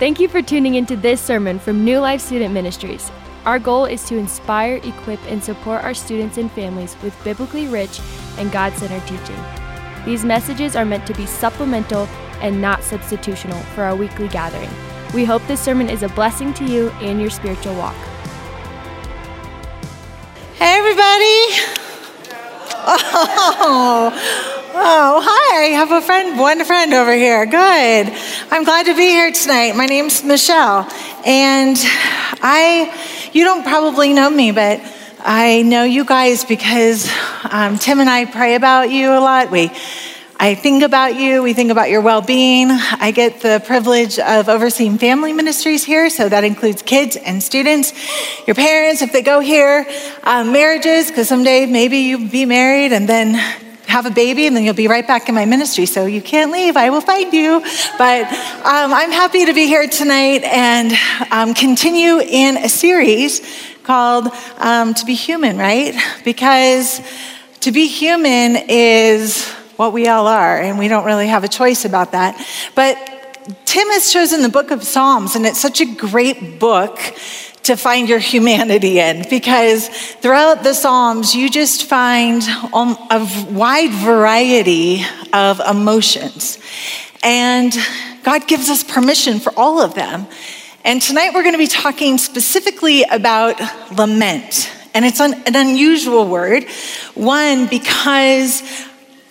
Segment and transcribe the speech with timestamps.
[0.00, 3.12] Thank you for tuning into this sermon from New Life Student Ministries.
[3.46, 8.00] Our goal is to inspire, equip, and support our students and families with biblically rich
[8.36, 9.40] and God centered teaching.
[10.04, 12.08] These messages are meant to be supplemental
[12.40, 14.68] and not substitutional for our weekly gathering.
[15.14, 17.94] We hope this sermon is a blessing to you and your spiritual walk.
[20.56, 21.46] Hey, everybody.
[23.66, 25.66] Oh, Oh, hi.
[25.66, 27.46] I have a friend, one friend over here.
[27.46, 28.12] Good.
[28.50, 29.76] I'm glad to be here tonight.
[29.76, 30.90] My name's Michelle.
[31.24, 31.76] And
[32.42, 34.80] I, you don't probably know me, but
[35.20, 37.08] I know you guys because
[37.48, 39.52] um, Tim and I pray about you a lot.
[39.52, 39.70] We,
[40.40, 41.44] I think about you.
[41.44, 42.68] We think about your well being.
[42.72, 47.92] I get the privilege of overseeing family ministries here, so that includes kids and students,
[48.44, 49.86] your parents, if they go here,
[50.24, 53.40] um, marriages, because someday maybe you'll be married and then
[53.94, 55.86] have a baby and then you'll be right back in my ministry.
[55.86, 56.76] So you can't leave.
[56.76, 57.60] I will find you.
[57.96, 58.24] But
[58.66, 60.92] um, I'm happy to be here tonight and
[61.30, 63.40] um, continue in a series
[63.84, 64.26] called
[64.58, 65.94] um, To Be Human, right?
[66.24, 67.00] Because
[67.60, 71.84] to be human is what we all are, and we don't really have a choice
[71.84, 72.34] about that.
[72.74, 72.96] But
[73.66, 76.98] Tim has chosen the book of Psalms, and it's such a great book
[77.64, 83.90] to find your humanity in because throughout the Psalms, you just find um, a wide
[83.90, 86.58] variety of emotions.
[87.22, 87.74] And
[88.22, 90.26] God gives us permission for all of them.
[90.82, 93.60] And tonight we're going to be talking specifically about
[93.92, 94.70] lament.
[94.94, 96.64] And it's an, unusual word.
[97.14, 98.62] One, because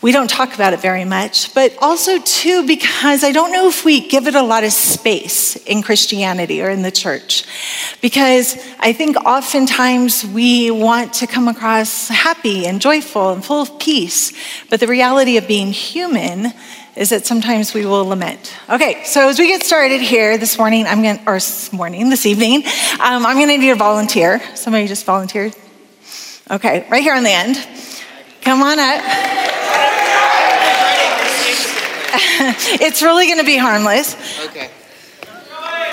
[0.04, 3.86] we don't talk about it very much, but also, too, because I don't know if
[3.86, 7.46] we give it a lot of space in Christianity or in the church.
[8.02, 13.80] Because I think oftentimes we want to come across happy and joyful and full of
[13.80, 14.34] peace,
[14.70, 16.52] but the reality of being human
[16.98, 18.54] is that sometimes we will lament.
[18.70, 22.10] Okay, so as we get started here this morning, I'm going to, or this morning,
[22.10, 22.66] this evening,
[23.00, 24.42] um, I'm going to need a volunteer.
[24.54, 25.56] Somebody just volunteered.
[26.52, 27.56] Okay, right here on the end.
[28.42, 29.63] Come on up.
[32.80, 34.16] it's really going to be harmless.
[34.48, 34.70] Okay.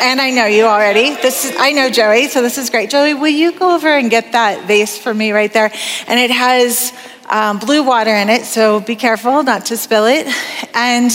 [0.03, 1.15] And I know you already.
[1.15, 2.91] This is, I know Joey, so this is great.
[2.91, 5.71] Joey, will you go over and get that vase for me right there?
[6.07, 6.93] And it has
[7.29, 10.27] um, blue water in it, so be careful not to spill it.
[10.75, 11.11] And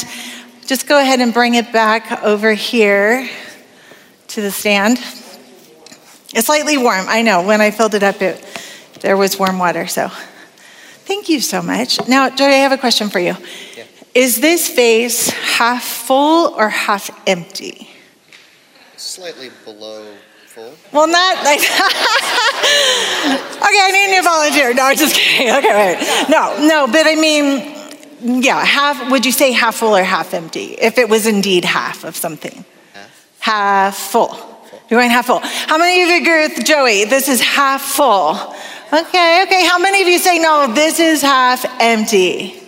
[0.65, 3.29] just go ahead and bring it back over here
[4.29, 4.97] to the stand.
[6.33, 7.05] It's slightly warm.
[7.07, 7.45] I know.
[7.45, 8.43] When I filled it up, it,
[9.01, 9.87] there was warm water.
[9.87, 10.09] So
[11.05, 12.07] thank you so much.
[12.07, 13.35] Now, Joey, I have a question for you.
[13.75, 13.83] Yeah.
[14.15, 17.89] Is this vase half full or half empty?
[18.95, 20.05] Slightly below
[20.47, 20.73] full.
[20.93, 21.59] Well, not like.
[21.59, 21.67] okay,
[23.83, 24.73] I need a new volunteer.
[24.73, 25.53] No, I'm just kidding.
[25.53, 26.29] Okay, wait.
[26.29, 29.11] No, no, but I mean, yeah, half.
[29.11, 30.77] Would you say half full or half empty?
[30.79, 32.63] If it was indeed half of something.
[32.93, 33.37] Half.
[33.39, 34.33] Half full.
[34.33, 34.81] full.
[34.89, 35.41] You're going half full.
[35.43, 37.03] How many of you agree with Joey?
[37.03, 38.31] This is half full.
[38.93, 39.65] Okay, okay.
[39.67, 40.71] How many of you say no?
[40.73, 42.61] This is half empty.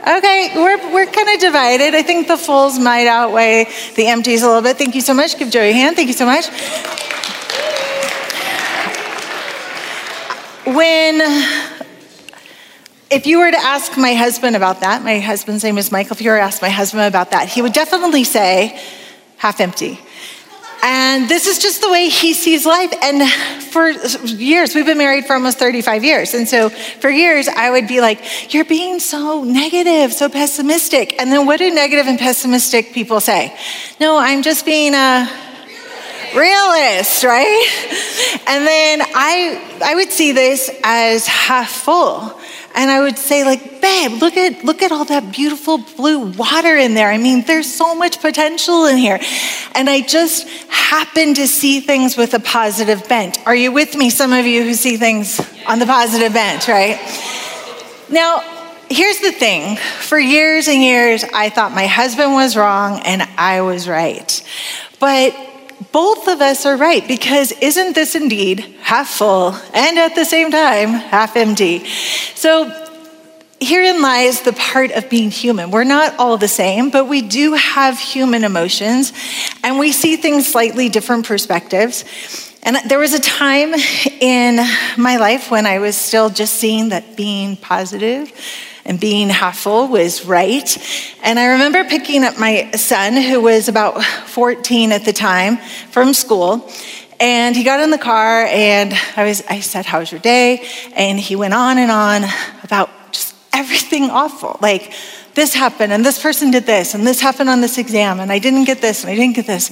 [0.00, 1.92] Okay, we're, we're kind of divided.
[1.92, 3.66] I think the fulls might outweigh
[3.96, 4.78] the empties a little bit.
[4.78, 5.36] Thank you so much.
[5.36, 5.96] Give Joey a hand.
[5.96, 6.46] Thank you so much.
[10.64, 11.20] When,
[13.10, 16.20] if you were to ask my husband about that, my husband's name is Michael, if
[16.20, 18.80] you were to ask my husband about that, he would definitely say
[19.38, 19.98] half empty.
[20.82, 22.92] And this is just the way he sees life.
[23.02, 23.28] And
[23.64, 23.90] for
[24.26, 26.34] years, we've been married for almost 35 years.
[26.34, 31.20] And so for years, I would be like, You're being so negative, so pessimistic.
[31.20, 33.56] And then what do negative and pessimistic people say?
[34.00, 35.28] No, I'm just being a
[36.34, 37.66] realist, right?
[38.46, 42.38] And then I, I would see this as half full
[42.78, 46.76] and I would say like, babe, look at look at all that beautiful blue water
[46.76, 47.10] in there.
[47.10, 49.18] I mean, there's so much potential in here.
[49.74, 53.44] And I just happen to see things with a positive bent.
[53.46, 56.98] Are you with me some of you who see things on the positive bent, right?
[58.10, 58.42] Now,
[58.88, 59.76] here's the thing.
[59.76, 64.40] For years and years I thought my husband was wrong and I was right.
[65.00, 65.34] But
[65.98, 70.48] both of us are right because isn't this indeed half full and at the same
[70.48, 71.84] time half empty?
[72.36, 72.70] So
[73.60, 75.72] herein lies the part of being human.
[75.72, 79.12] We're not all the same, but we do have human emotions
[79.64, 82.04] and we see things slightly different perspectives.
[82.62, 83.74] And there was a time
[84.20, 84.64] in
[84.96, 88.32] my life when I was still just seeing that being positive
[88.88, 90.76] and being half full was right.
[91.22, 95.58] And I remember picking up my son, who was about 14 at the time,
[95.90, 96.68] from school.
[97.20, 100.66] And he got in the car, and I, was, I said, How was your day?
[100.94, 102.22] And he went on and on
[102.62, 104.56] about just everything awful.
[104.60, 104.92] Like,
[105.34, 108.40] this happened, and this person did this, and this happened on this exam, and I
[108.40, 109.70] didn't get this, and I didn't get this.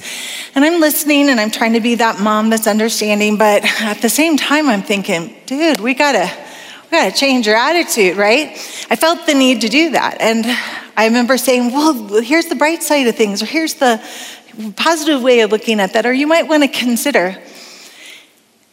[0.55, 4.07] And I'm listening, and I'm trying to be that mom that's understanding, but at the
[4.07, 6.31] same time, I'm thinking, dude, we gotta,
[6.89, 8.51] we gotta change your attitude, right?
[8.89, 10.21] I felt the need to do that.
[10.21, 10.45] And
[10.95, 14.01] I remember saying, well, here's the bright side of things, or here's the
[14.77, 17.37] positive way of looking at that, or you might wanna consider.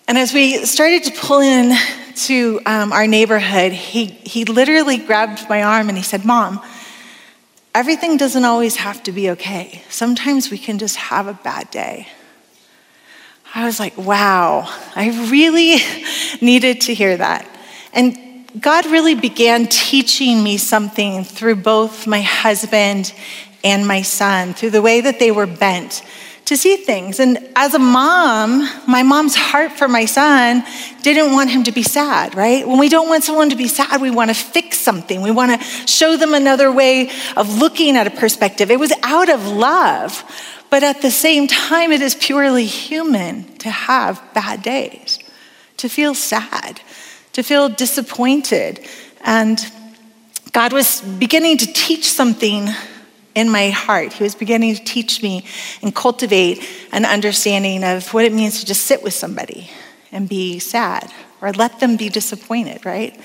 [0.06, 1.76] And as we started to pull in
[2.26, 6.60] to um, our neighborhood, he, he literally grabbed my arm and he said, Mom,
[7.74, 9.82] everything doesn't always have to be okay.
[9.88, 12.06] Sometimes we can just have a bad day.
[13.56, 14.64] I was like, wow,
[14.94, 15.76] I really
[16.40, 17.48] needed to hear that.
[17.94, 18.18] And
[18.60, 23.12] God really began teaching me something through both my husband
[23.62, 26.02] and my son, through the way that they were bent
[26.44, 27.20] to see things.
[27.20, 30.62] And as a mom, my mom's heart for my son
[31.02, 32.66] didn't want him to be sad, right?
[32.66, 35.22] When we don't want someone to be sad, we want to fix something.
[35.22, 38.70] We want to show them another way of looking at a perspective.
[38.70, 40.22] It was out of love.
[40.70, 45.20] But at the same time, it is purely human to have bad days,
[45.76, 46.80] to feel sad,
[47.34, 48.80] to feel disappointed.
[49.22, 49.60] And
[50.52, 52.68] God was beginning to teach something
[53.34, 54.12] in my heart.
[54.12, 55.44] He was beginning to teach me
[55.82, 59.68] and cultivate an understanding of what it means to just sit with somebody
[60.12, 63.20] and be sad or let them be disappointed, right?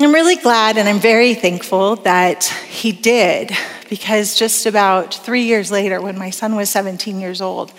[0.00, 3.52] I'm really glad and I'm very thankful that he did
[3.88, 7.72] because just about three years later, when my son was 17 years old,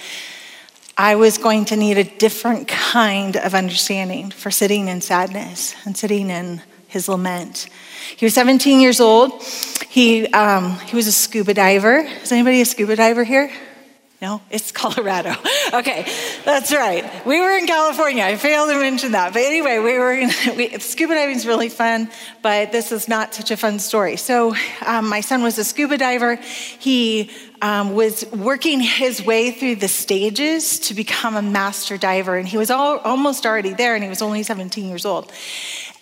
[0.97, 5.97] I was going to need a different kind of understanding for sitting in sadness and
[5.97, 7.67] sitting in his lament.
[8.15, 9.43] He was 17 years old.
[9.89, 11.97] He, um, he was a scuba diver.
[11.97, 13.51] Is anybody a scuba diver here?
[14.25, 15.35] No, it's Colorado.
[15.73, 16.05] Okay,
[16.45, 17.03] that's right.
[17.25, 18.23] We were in California.
[18.23, 19.33] I failed to mention that.
[19.33, 22.09] But anyway, we were in, we, scuba diving is really fun,
[22.41, 24.15] but this is not such a fun story.
[24.15, 24.55] So,
[24.85, 26.35] um, my son was a scuba diver.
[26.35, 27.29] He
[27.61, 32.57] um, was working his way through the stages to become a master diver, and he
[32.57, 35.31] was all, almost already there, and he was only 17 years old.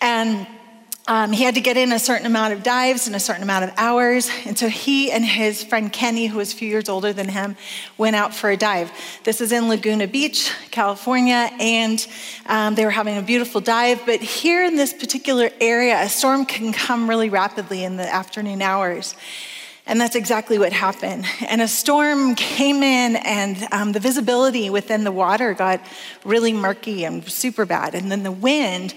[0.02, 0.46] And
[1.06, 3.66] um, he had to get in a certain amount of dives and a certain amount
[3.66, 4.30] of hours.
[4.46, 7.58] And so he and his friend Kenny, who was a few years older than him,
[7.98, 8.90] went out for a dive.
[9.26, 12.08] This is in Laguna Beach, California, and
[12.46, 14.02] um, they were having a beautiful dive.
[14.06, 18.62] But here in this particular area, a storm can come really rapidly in the afternoon
[18.62, 19.14] hours.
[19.86, 21.26] And that's exactly what happened.
[21.50, 25.82] And a storm came in, and um, the visibility within the water got
[26.24, 27.94] really murky and super bad.
[27.94, 28.94] And then the wind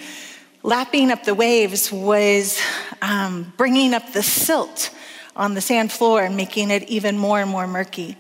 [0.66, 2.60] lapping up the waves was
[3.00, 4.90] um, bringing up the silt
[5.36, 8.16] on the sand floor and making it even more and more murky.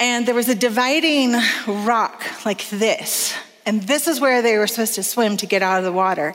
[0.00, 1.34] And there was a dividing
[1.66, 3.34] rock like this.
[3.66, 6.34] And this is where they were supposed to swim to get out of the water.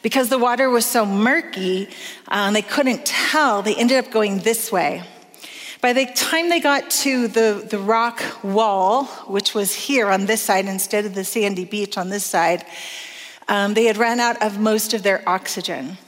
[0.00, 1.90] Because the water was so murky,
[2.28, 3.60] um, they couldn't tell.
[3.60, 5.02] They ended up going this way.
[5.82, 10.40] By the time they got to the, the rock wall, which was here on this
[10.40, 12.64] side instead of the sandy beach on this side,
[13.50, 15.98] um, they had ran out of most of their oxygen.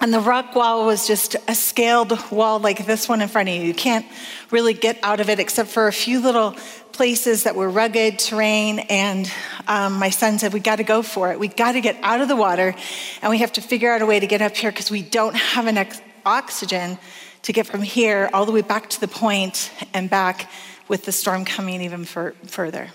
[0.00, 3.54] And the rock wall was just a scaled wall like this one in front of
[3.54, 3.62] you.
[3.62, 4.04] You can't
[4.50, 6.56] really get out of it except for a few little
[6.90, 8.80] places that were rugged terrain.
[8.80, 9.30] And
[9.68, 11.38] um, my son said, We got to go for it.
[11.38, 12.74] We got to get out of the water
[13.22, 15.36] and we have to figure out a way to get up here because we don't
[15.36, 16.98] have enough oxygen
[17.42, 20.50] to get from here all the way back to the point and back
[20.88, 22.88] with the storm coming even for, further.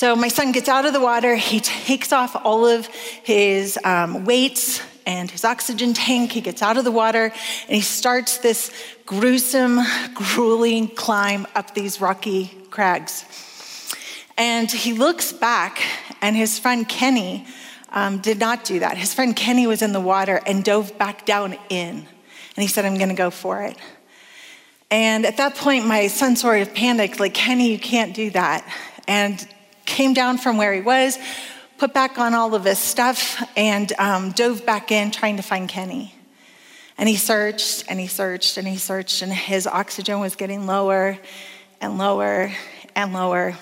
[0.00, 1.36] So my son gets out of the water.
[1.36, 6.32] He takes off all of his um, weights and his oxygen tank.
[6.32, 8.72] He gets out of the water and he starts this
[9.04, 9.78] gruesome,
[10.14, 13.26] grueling climb up these rocky crags.
[14.38, 15.82] And he looks back,
[16.22, 17.46] and his friend Kenny
[17.90, 18.96] um, did not do that.
[18.96, 21.96] His friend Kenny was in the water and dove back down in.
[21.98, 22.06] And
[22.56, 23.76] he said, I'm going to go for it.
[24.90, 28.66] And at that point, my son sort of panicked, like, Kenny, you can't do that.
[29.06, 29.46] And
[29.90, 31.18] came down from where he was,
[31.76, 35.68] put back on all of his stuff, and um, dove back in trying to find
[35.68, 36.14] Kenny.
[36.96, 41.18] And he searched and he searched and he searched, and his oxygen was getting lower
[41.80, 42.52] and lower
[42.94, 43.56] and lower.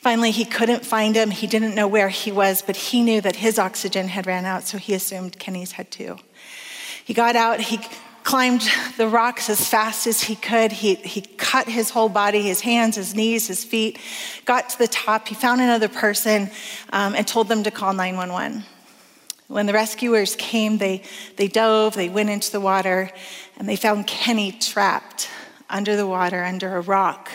[0.00, 1.30] Finally, he couldn't find him.
[1.30, 4.64] He didn't know where he was, but he knew that his oxygen had ran out,
[4.64, 6.18] so he assumed Kenny's had too.
[7.04, 7.78] He got out, he
[8.24, 8.62] climbed
[8.96, 10.72] the rocks as fast as he could.
[10.72, 13.98] He, he cut his whole body, his hands, his knees, his feet,
[14.46, 15.28] got to the top.
[15.28, 16.50] He found another person
[16.92, 18.64] um, and told them to call 911.
[19.46, 21.02] When the rescuers came, they,
[21.36, 23.10] they dove, they went into the water,
[23.58, 25.28] and they found Kenny trapped
[25.68, 27.30] under the water, under a rock,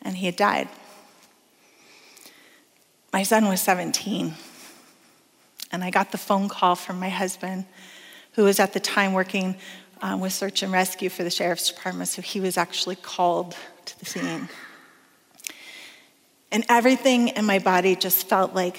[0.00, 0.68] and he had died.
[3.12, 4.34] My son was 17,
[5.72, 7.64] and I got the phone call from my husband,
[8.32, 9.56] who was at the time working
[10.02, 13.98] um, with search and rescue for the sheriff's department, so he was actually called to
[13.98, 14.48] the scene.
[16.50, 18.78] And everything in my body just felt like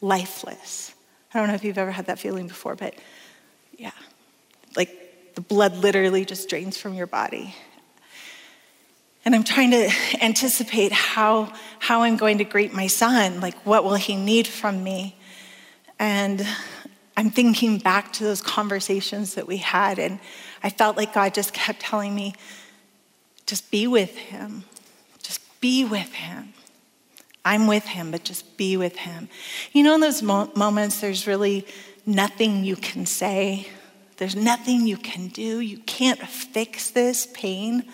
[0.00, 0.94] lifeless.
[1.32, 2.94] I don't know if you've ever had that feeling before, but
[3.78, 3.92] yeah,
[4.76, 7.54] like the blood literally just drains from your body.
[9.24, 13.40] And I'm trying to anticipate how, how I'm going to greet my son.
[13.40, 15.16] Like, what will he need from me?
[15.98, 16.44] And
[17.22, 20.18] I'm thinking back to those conversations that we had, and
[20.60, 22.34] I felt like God just kept telling me,
[23.46, 24.64] just be with him.
[25.22, 26.52] Just be with him.
[27.44, 29.28] I'm with him, but just be with him.
[29.72, 31.64] You know, in those mo- moments, there's really
[32.04, 33.68] nothing you can say,
[34.16, 35.60] there's nothing you can do.
[35.60, 37.84] You can't fix this pain.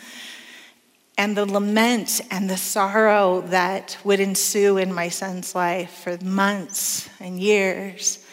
[1.18, 7.10] And the lament and the sorrow that would ensue in my son's life for months
[7.20, 8.24] and years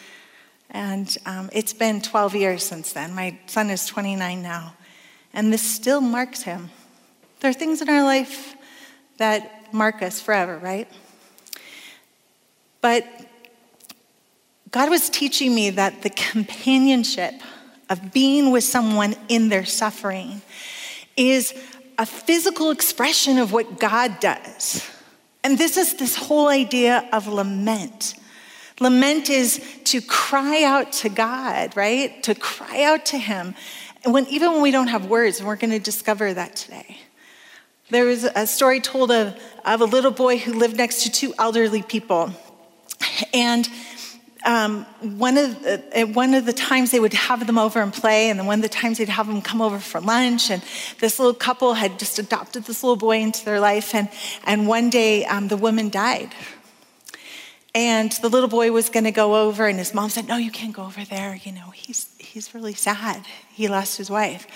[0.70, 3.14] and um, it's been 12 years since then.
[3.14, 4.74] My son is 29 now.
[5.32, 6.70] And this still marks him.
[7.40, 8.56] There are things in our life
[9.18, 10.88] that mark us forever, right?
[12.80, 13.06] But
[14.70, 17.34] God was teaching me that the companionship
[17.88, 20.42] of being with someone in their suffering
[21.16, 21.54] is
[21.98, 24.88] a physical expression of what God does.
[25.44, 28.14] And this is this whole idea of lament
[28.80, 32.22] Lament is to cry out to God, right?
[32.24, 33.54] To cry out to Him.
[34.04, 36.98] And when, even when we don't have words, and we're going to discover that today.
[37.88, 41.32] There was a story told of, of a little boy who lived next to two
[41.38, 42.32] elderly people.
[43.32, 43.68] And
[44.44, 48.30] um, one, of the, one of the times they would have them over and play,
[48.30, 50.50] and then one of the times they'd have them come over for lunch.
[50.50, 50.62] And
[51.00, 53.94] this little couple had just adopted this little boy into their life.
[53.94, 54.08] And,
[54.44, 56.32] and one day um, the woman died
[57.76, 60.50] and the little boy was going to go over, and his mom said, No, you
[60.50, 61.38] can't go over there.
[61.44, 63.26] You know, he's, he's really sad.
[63.52, 64.46] He lost his wife.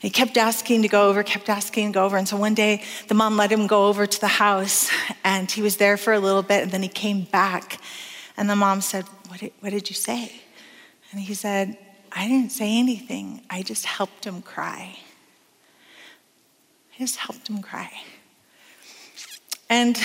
[0.00, 2.16] he kept asking to go over, kept asking to go over.
[2.16, 4.90] And so one day, the mom let him go over to the house,
[5.22, 7.78] and he was there for a little bit, and then he came back.
[8.38, 10.32] And the mom said, What did, what did you say?
[11.10, 11.76] And he said,
[12.10, 13.42] I didn't say anything.
[13.50, 14.96] I just helped him cry.
[16.94, 17.92] I just helped him cry.
[19.68, 20.00] And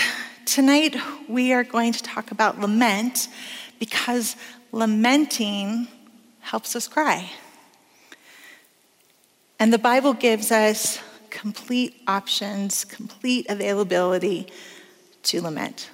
[0.48, 0.96] tonight
[1.28, 3.28] we are going to talk about lament
[3.78, 4.34] because
[4.72, 5.86] lamenting
[6.40, 7.30] helps us cry.
[9.60, 14.46] And the Bible gives us complete options, complete availability
[15.24, 15.90] to lament.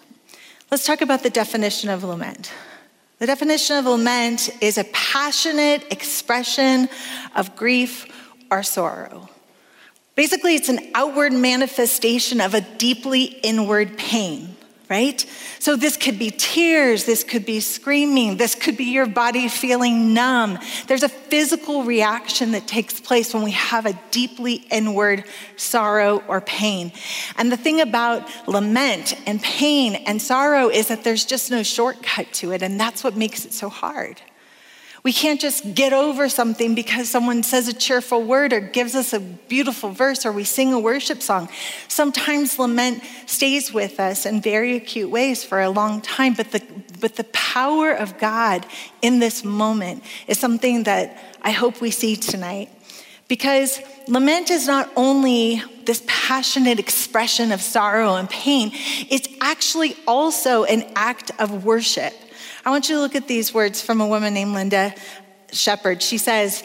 [0.71, 2.53] Let's talk about the definition of lament.
[3.19, 6.89] The definition of lament is a passionate expression
[7.35, 8.07] of grief
[8.51, 9.29] or sorrow.
[10.15, 14.55] Basically, it's an outward manifestation of a deeply inward pain,
[14.89, 15.21] right?
[15.59, 20.15] So, this could be tears, this could be screaming, this could be your body feeling
[20.15, 20.61] numb.
[20.87, 25.25] There's a physical reaction that takes place when we have a deeply inward
[25.57, 26.93] sorrow or pain.
[27.37, 32.33] And the thing about lament and pain and sorrow is that there's just no shortcut
[32.35, 34.21] to it, and that's what makes it so hard.
[35.05, 39.13] We can't just get over something because someone says a cheerful word or gives us
[39.13, 41.51] a beautiful verse or we sing a worship song.
[41.89, 46.63] Sometimes lament stays with us in very acute ways for a long time, but the,
[47.01, 48.65] but the power of God
[49.03, 52.71] in this moment is something that I hope we see tonight.
[53.29, 60.65] Because lament is not only this passionate expression of sorrow and pain, it's actually also
[60.65, 62.15] an act of worship.
[62.65, 64.95] I want you to look at these words from a woman named Linda
[65.53, 66.03] Shepherd.
[66.03, 66.65] She says,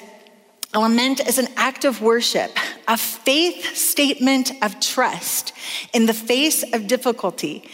[0.74, 2.52] a lament is an act of worship,
[2.88, 5.52] a faith statement of trust
[5.94, 7.68] in the face of difficulty.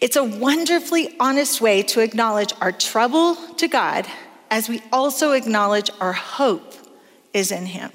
[0.00, 4.06] It's a wonderfully honest way to acknowledge our trouble to God
[4.50, 6.74] as we also acknowledge our hope
[7.32, 7.92] is in Him.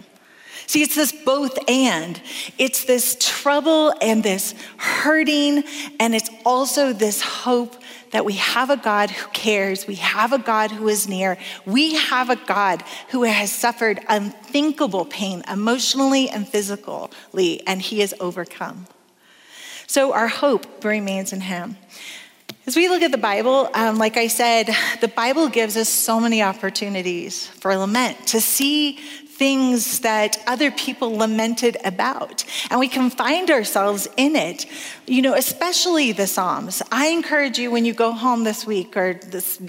[0.68, 2.20] See, it's this both and.
[2.58, 5.63] It's this trouble and this hurting,
[6.00, 7.75] and it's also this hope
[8.12, 11.95] that we have a God who cares, we have a God who is near, we
[11.95, 18.88] have a God who has suffered unthinkable pain emotionally and physically, and he has overcome.
[19.88, 21.77] So our hope remains in him.
[22.67, 24.69] As we look at the Bible, um, like I said,
[25.00, 28.97] the Bible gives us so many opportunities for lament, to see
[29.38, 32.46] things that other people lamented about.
[32.70, 34.65] And we can find ourselves in it,
[35.08, 36.82] you know, especially the Psalms.
[36.92, 39.62] I encourage you when you go home this week or this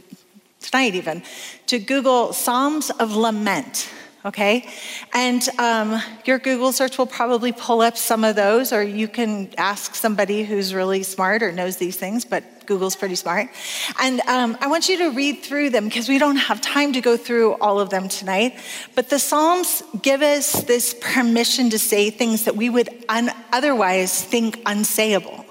[0.61, 1.23] tonight even
[1.67, 3.89] to Google Psalms of Lament.
[4.27, 4.69] Okay?
[5.15, 9.51] And um, your Google search will probably pull up some of those, or you can
[9.57, 13.49] ask somebody who's really smart or knows these things, but Google's pretty smart.
[14.01, 17.01] And um, I want you to read through them because we don't have time to
[17.01, 18.59] go through all of them tonight.
[18.97, 24.23] But the Psalms give us this permission to say things that we would un- otherwise
[24.23, 25.45] think unsayable.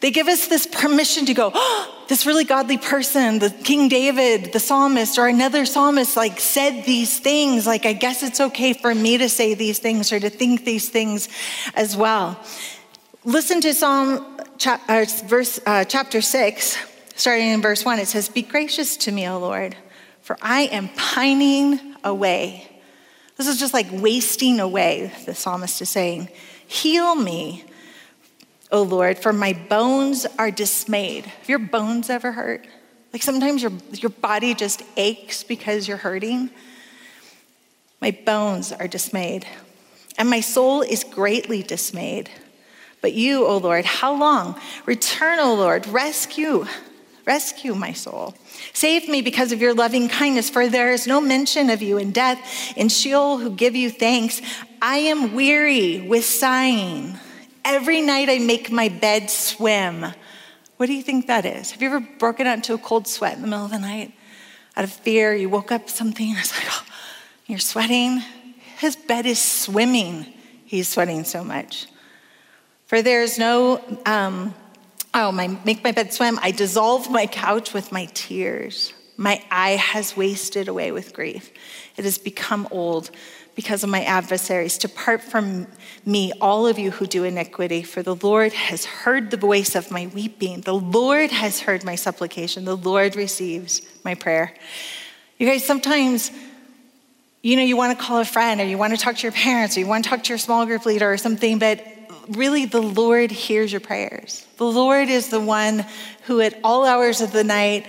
[0.00, 4.52] They give us this permission to go, oh, this really godly person, the King David,
[4.52, 7.66] the psalmist, or another psalmist, like said these things.
[7.66, 10.88] Like, I guess it's okay for me to say these things or to think these
[10.88, 11.28] things
[11.74, 12.38] as well.
[13.24, 14.24] Listen to Psalm
[14.66, 16.78] uh, verse, uh, chapter 6,
[17.16, 17.98] starting in verse 1.
[17.98, 19.76] It says, Be gracious to me, O Lord,
[20.22, 22.68] for I am pining away.
[23.36, 26.28] This is just like wasting away, the psalmist is saying.
[26.66, 27.64] Heal me
[28.72, 31.26] O Lord, for my bones are dismayed.
[31.26, 32.66] Have your bones ever hurt?
[33.12, 36.50] Like sometimes your, your body just aches because you're hurting.
[38.00, 39.46] My bones are dismayed,
[40.18, 42.28] and my soul is greatly dismayed.
[43.00, 44.60] But you, O Lord, how long?
[44.84, 46.66] Return, O Lord, rescue,
[47.24, 48.34] rescue my soul.
[48.72, 52.10] Save me because of your loving kindness, for there is no mention of you in
[52.10, 54.42] death, in Sheol who give you thanks.
[54.82, 57.18] I am weary with sighing.
[57.68, 60.06] Every night I make my bed swim.
[60.76, 61.72] What do you think that is?
[61.72, 64.12] Have you ever broken out into a cold sweat in the middle of the night
[64.76, 65.34] out of fear?
[65.34, 66.84] You woke up something and it's like, oh,
[67.46, 68.22] you're sweating.
[68.78, 70.32] His bed is swimming.
[70.64, 71.88] He's sweating so much.
[72.86, 74.54] For there's no, um,
[75.12, 76.38] oh, my, make my bed swim.
[76.40, 78.92] I dissolve my couch with my tears.
[79.16, 81.50] My eye has wasted away with grief.
[81.96, 83.10] It has become old
[83.56, 84.78] because of my adversaries.
[84.78, 85.66] Depart from
[86.04, 89.90] me, all of you who do iniquity, for the Lord has heard the voice of
[89.90, 90.60] my weeping.
[90.60, 92.66] The Lord has heard my supplication.
[92.66, 94.54] The Lord receives my prayer.
[95.38, 96.30] You guys, sometimes,
[97.42, 99.32] you know, you want to call a friend or you want to talk to your
[99.32, 101.82] parents or you want to talk to your small group leader or something, but
[102.28, 104.46] really the Lord hears your prayers.
[104.58, 105.86] The Lord is the one
[106.24, 107.86] who, at all hours of the night,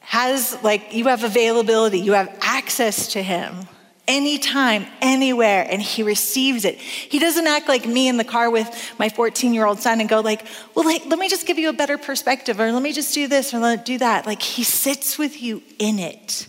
[0.00, 3.68] has like you have availability, you have access to Him
[4.08, 6.76] anytime, anywhere, and he receives it.
[6.76, 10.08] He doesn't act like me in the car with my 14 year old son and
[10.08, 12.92] go like, well, like, let me just give you a better perspective, or let me
[12.92, 14.26] just do this, or let do that.
[14.26, 16.48] Like he sits with you in it.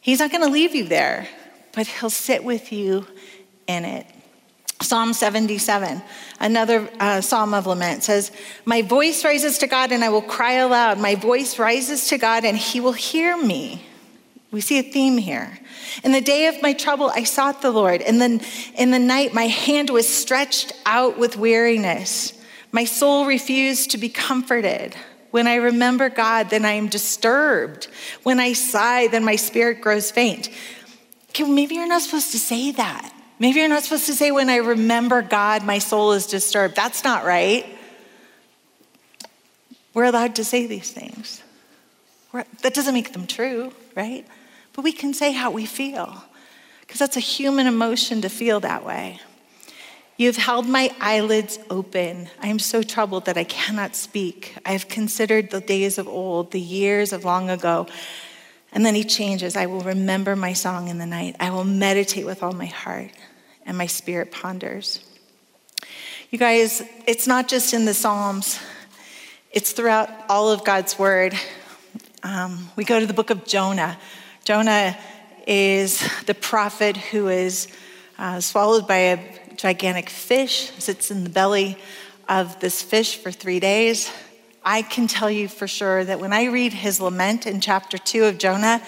[0.00, 1.28] He's not going to leave you there,
[1.72, 3.06] but he'll sit with you
[3.66, 4.06] in it.
[4.82, 6.02] Psalm 77,
[6.38, 8.30] another uh, psalm of lament, says,
[8.66, 10.98] My voice rises to God and I will cry aloud.
[10.98, 13.86] My voice rises to God and he will hear me.
[14.50, 15.58] We see a theme here.
[16.04, 18.00] In the day of my trouble, I sought the Lord.
[18.00, 18.40] And then
[18.76, 22.32] in the night, my hand was stretched out with weariness.
[22.72, 24.94] My soul refused to be comforted.
[25.30, 27.88] When I remember God, then I am disturbed.
[28.22, 30.48] When I sigh, then my spirit grows faint.
[31.30, 33.12] Okay, maybe you're not supposed to say that.
[33.38, 36.74] Maybe you're not supposed to say, when I remember God, my soul is disturbed.
[36.74, 37.66] That's not right.
[39.92, 41.42] We're allowed to say these things.
[42.62, 44.26] That doesn't make them true, right?
[44.74, 46.22] But we can say how we feel,
[46.82, 49.20] because that's a human emotion to feel that way.
[50.18, 52.28] You've held my eyelids open.
[52.40, 54.56] I am so troubled that I cannot speak.
[54.64, 57.86] I have considered the days of old, the years of long ago.
[58.72, 59.56] And then he changes.
[59.56, 61.36] I will remember my song in the night.
[61.40, 63.10] I will meditate with all my heart,
[63.66, 65.04] and my spirit ponders.
[66.30, 68.58] You guys, it's not just in the Psalms,
[69.52, 71.34] it's throughout all of God's word.
[72.28, 73.96] Um, we go to the book of Jonah.
[74.44, 74.98] Jonah
[75.46, 77.68] is the prophet who is
[78.18, 81.78] uh, swallowed by a gigantic fish, sits in the belly
[82.28, 84.10] of this fish for three days.
[84.64, 88.24] I can tell you for sure that when I read his lament in chapter two
[88.24, 88.82] of Jonah,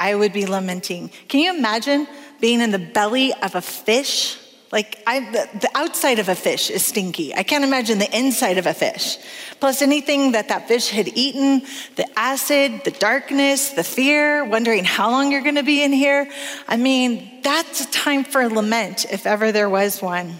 [0.00, 1.10] I would be lamenting.
[1.28, 2.08] Can you imagine
[2.40, 4.36] being in the belly of a fish
[4.72, 7.34] like, I, the, the outside of a fish is stinky.
[7.34, 9.18] I can't imagine the inside of a fish.
[9.60, 11.62] Plus, anything that that fish had eaten
[11.94, 16.28] the acid, the darkness, the fear, wondering how long you're going to be in here.
[16.66, 20.34] I mean, that's a time for lament, if ever there was one.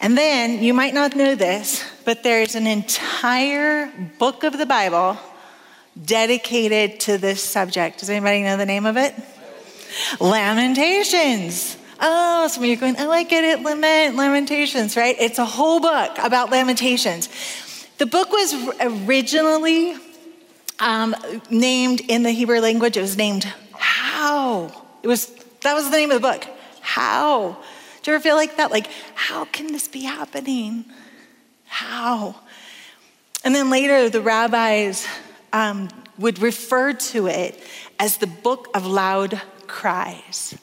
[0.00, 5.16] And then, you might not know this, but there's an entire book of the Bible
[6.04, 8.00] dedicated to this subject.
[8.00, 9.14] Does anybody know the name of it?
[10.18, 11.76] Lamentations.
[12.04, 15.14] Oh, some of you are going, oh, I get it, lament, lamentations, right?
[15.20, 17.28] It's a whole book about lamentations.
[17.98, 19.94] The book was originally
[20.80, 21.14] um,
[21.48, 24.84] named in the Hebrew language, it was named How.
[25.04, 25.26] It was,
[25.60, 26.44] that was the name of the book.
[26.80, 27.56] How.
[28.02, 28.72] Do you ever feel like that?
[28.72, 30.84] Like, how can this be happening?
[31.66, 32.34] How?
[33.44, 35.06] And then later, the rabbis
[35.52, 35.88] um,
[36.18, 37.62] would refer to it
[38.00, 40.56] as the book of loud cries.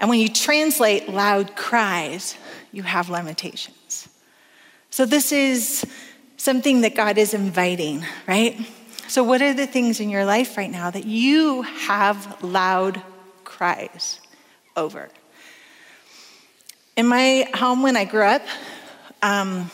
[0.00, 2.36] And when you translate loud cries,
[2.72, 4.08] you have Lamentations.
[4.90, 5.84] So, this is
[6.36, 8.58] something that God is inviting, right?
[9.08, 13.02] So, what are the things in your life right now that you have loud
[13.44, 14.20] cries
[14.76, 15.08] over?
[16.96, 18.42] In my home when I grew up,
[19.22, 19.70] um,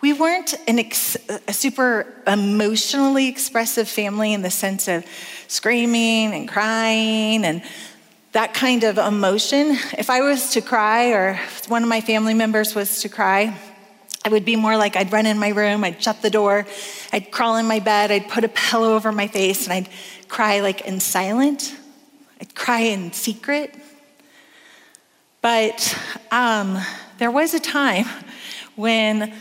[0.00, 5.04] we weren't ex- a super emotionally expressive family in the sense of
[5.46, 7.62] screaming and crying and
[8.32, 9.76] that kind of emotion.
[9.98, 13.56] If I was to cry, or one of my family members was to cry,
[14.24, 16.66] I would be more like I'd run in my room, I'd shut the door,
[17.12, 19.88] I'd crawl in my bed, I'd put a pillow over my face, and I'd
[20.28, 21.76] cry like in silent.
[22.40, 23.74] I'd cry in secret.
[25.42, 25.98] But
[26.30, 26.78] um,
[27.18, 28.06] there was a time
[28.76, 29.34] when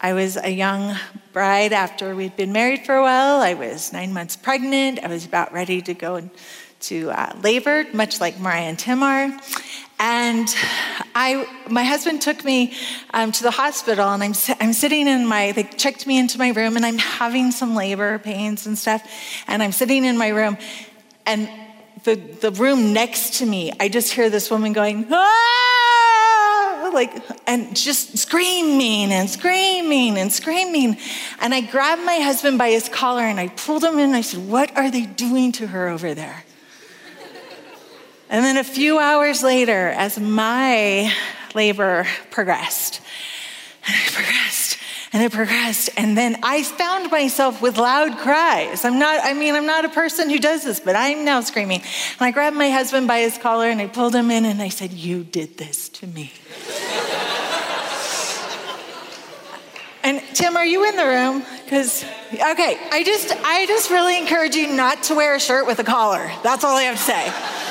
[0.00, 0.96] I was a young
[1.32, 3.40] bride after we'd been married for a while.
[3.40, 4.98] I was nine months pregnant.
[5.04, 6.16] I was about ready to go
[6.82, 9.30] into uh, labor, much like Mariah and Tamar.
[10.00, 10.48] And
[11.14, 12.74] I, my husband took me
[13.14, 16.48] um, to the hospital, and I'm, I'm sitting in my, they checked me into my
[16.50, 19.08] room, and I'm having some labor pains and stuff.
[19.46, 20.58] And I'm sitting in my room,
[21.24, 21.48] and
[22.02, 27.12] the, the room next to me, I just hear this woman going, ah, like,
[27.46, 30.96] and just screaming and screaming and screaming.
[31.40, 34.20] And I grabbed my husband by his collar and I pulled him in and I
[34.20, 36.44] said, What are they doing to her over there?
[38.32, 41.12] And then a few hours later, as my
[41.54, 43.02] labor progressed,
[43.86, 44.78] and it progressed,
[45.12, 45.90] and it progressed.
[45.98, 48.86] And then I found myself with loud cries.
[48.86, 51.80] I'm not, I mean, I'm not a person who does this, but I'm now screaming.
[51.80, 54.70] And I grabbed my husband by his collar and I pulled him in and I
[54.70, 56.32] said, You did this to me.
[60.02, 61.44] and Tim, are you in the room?
[61.64, 65.80] Because, okay, I just, I just really encourage you not to wear a shirt with
[65.80, 66.32] a collar.
[66.42, 67.61] That's all I have to say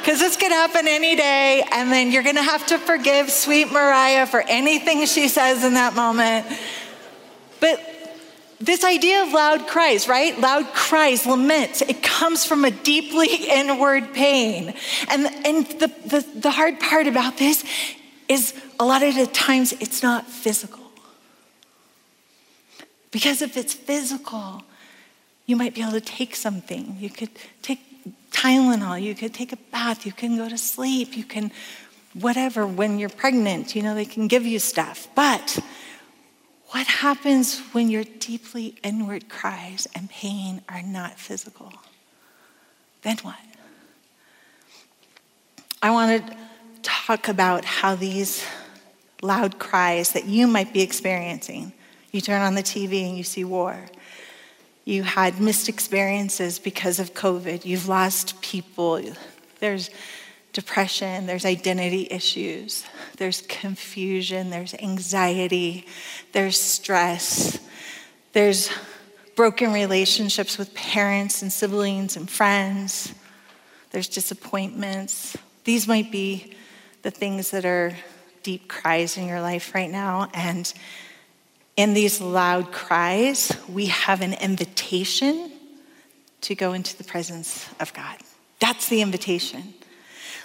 [0.00, 4.26] because this could happen any day, and then you're gonna have to forgive sweet Mariah
[4.26, 6.46] for anything she says in that moment.
[7.60, 7.86] But
[8.60, 10.38] this idea of loud cries, right?
[10.38, 14.74] Loud cries, laments, it comes from a deeply inward pain.
[15.08, 17.64] And, and the, the, the hard part about this
[18.28, 20.80] is a lot of the times it's not physical.
[23.10, 24.62] Because if it's physical,
[25.46, 26.96] you might be able to take something.
[27.00, 27.30] You could
[27.62, 27.80] take
[28.30, 31.50] Tylenol, you could take a bath, you can go to sleep, you can
[32.14, 32.66] whatever.
[32.66, 35.08] When you're pregnant, you know, they can give you stuff.
[35.14, 35.58] But
[36.68, 41.72] what happens when your deeply inward cries and pain are not physical?
[43.02, 43.36] Then what?
[45.82, 46.36] I want to
[46.82, 48.44] talk about how these
[49.22, 51.72] loud cries that you might be experiencing.
[52.12, 53.86] You turn on the TV and you see war.
[54.90, 57.64] You had missed experiences because of COVID.
[57.64, 59.00] You've lost people.
[59.60, 59.88] There's
[60.52, 62.84] depression, there's identity issues,
[63.16, 65.86] there's confusion, there's anxiety,
[66.32, 67.60] there's stress,
[68.32, 68.68] there's
[69.36, 73.14] broken relationships with parents and siblings and friends,
[73.92, 75.36] there's disappointments.
[75.62, 76.56] These might be
[77.02, 77.94] the things that are
[78.42, 80.28] deep cries in your life right now.
[80.34, 80.72] And
[81.76, 85.50] in these loud cries, we have an invitation
[86.42, 88.16] to go into the presence of God.
[88.58, 89.74] That's the invitation.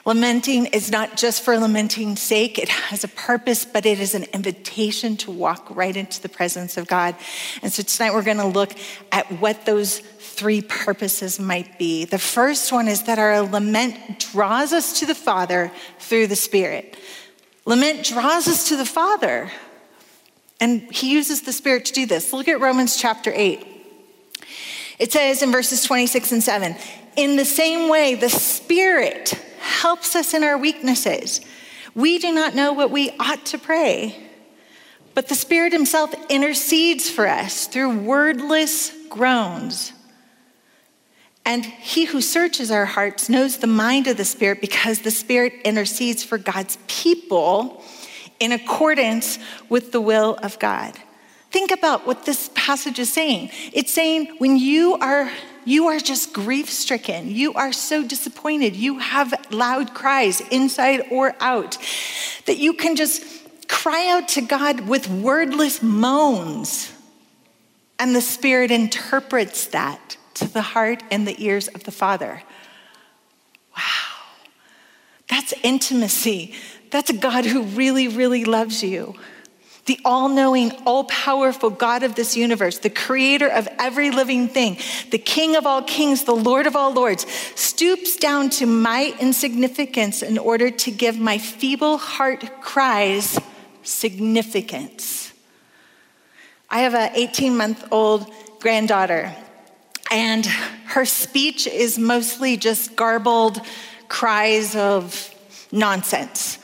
[0.06, 4.24] Lamenting is not just for lamenting's sake, it has a purpose, but it is an
[4.34, 7.16] invitation to walk right into the presence of God.
[7.64, 8.74] And so tonight we're going to look
[9.12, 12.06] at what those three purposes might be.
[12.06, 16.96] The first one is that our lament draws us to the Father through the Spirit.
[17.66, 19.52] Lament draws us to the Father,
[20.60, 22.34] and He uses the Spirit to do this.
[22.34, 23.68] Look at Romans chapter 8.
[24.98, 26.76] It says in verses 26 and 7
[27.16, 31.42] In the same way, the Spirit helps us in our weaknesses.
[31.94, 34.16] We do not know what we ought to pray,
[35.14, 39.94] but the Spirit Himself intercedes for us through wordless groans.
[41.46, 45.54] And He who searches our hearts knows the mind of the Spirit because the Spirit
[45.64, 47.84] intercedes for God's people
[48.40, 50.94] in accordance with the will of God.
[51.52, 53.50] Think about what this passage is saying.
[53.72, 55.32] It's saying when you are
[55.68, 57.32] you are just grief stricken.
[57.32, 58.76] You are so disappointed.
[58.76, 61.80] You have loud cries, inside or out,
[62.46, 63.24] that you can just
[63.68, 66.94] cry out to God with wordless moans.
[67.98, 72.44] And the Spirit interprets that to the heart and the ears of the Father.
[73.76, 73.82] Wow.
[75.30, 76.54] That's intimacy.
[76.92, 79.16] That's a God who really, really loves you.
[79.86, 84.78] the all knowing, all powerful God of this universe, the creator of every living thing,
[85.12, 90.24] the King of all kings, the Lord of all lords, stoops down to my insignificance
[90.24, 93.40] in order to give my feeble heart cries
[93.84, 95.32] significance.
[96.70, 99.36] I have an 18 month old granddaughter,
[100.12, 100.46] and
[100.88, 103.62] her speech is mostly just garbled
[104.08, 105.34] cries of
[105.72, 106.58] nonsense,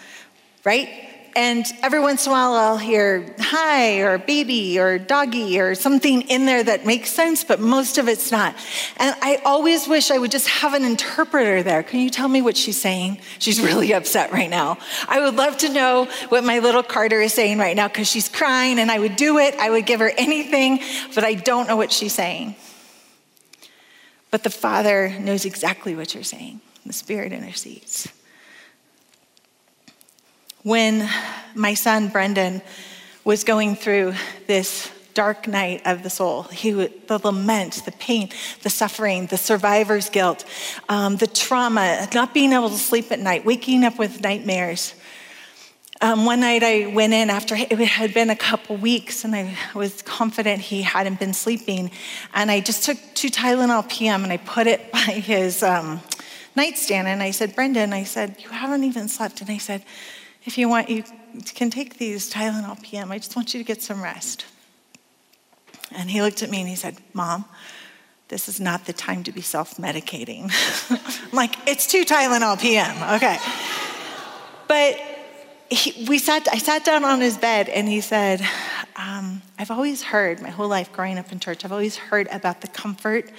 [0.63, 0.89] right?
[1.35, 6.23] And every once in a while, I'll hear hi or baby or doggy or something
[6.23, 8.53] in there that makes sense, but most of it's not.
[8.97, 11.83] And I always wish I would just have an interpreter there.
[11.83, 13.19] Can you tell me what she's saying?
[13.39, 14.77] She's really upset right now.
[15.07, 18.27] I would love to know what my little Carter is saying right now because she's
[18.27, 19.55] crying and I would do it.
[19.55, 20.81] I would give her anything,
[21.15, 22.55] but I don't know what she's saying.
[24.31, 26.59] But the Father knows exactly what you're saying.
[26.85, 28.09] The Spirit intercedes
[30.63, 31.09] when
[31.55, 32.61] my son Brendan
[33.23, 34.13] was going through
[34.47, 36.43] this dark night of the soul.
[36.43, 38.29] He, the lament, the pain,
[38.61, 40.45] the suffering, the survivor's guilt,
[40.89, 44.95] um, the trauma, not being able to sleep at night, waking up with nightmares.
[46.03, 49.55] Um, one night I went in after it had been a couple weeks and I
[49.75, 51.91] was confident he hadn't been sleeping.
[52.33, 56.01] And I just took two Tylenol PM and I put it by his um,
[56.55, 57.07] nightstand.
[57.07, 59.41] And I said, Brendan, I said, you haven't even slept.
[59.41, 59.83] And I said,
[60.45, 61.03] if you want, you
[61.55, 63.11] can take these Tylenol PM.
[63.11, 64.45] I just want you to get some rest.
[65.91, 67.45] And he looked at me and he said, Mom,
[68.29, 70.51] this is not the time to be self medicating.
[70.89, 73.15] I'm like, it's two Tylenol PM.
[73.15, 73.37] Okay.
[74.67, 74.99] But
[75.69, 78.41] he, we sat, I sat down on his bed and he said,
[78.95, 82.61] um, I've always heard, my whole life growing up in church, I've always heard about
[82.61, 83.29] the comfort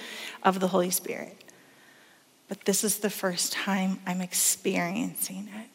[0.43, 1.37] of the Holy Spirit.
[2.47, 5.72] But this is the first time I'm experiencing it.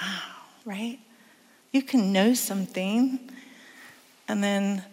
[0.00, 0.22] Wow,
[0.64, 0.98] right?
[1.72, 3.20] You can know something,
[4.28, 4.84] and then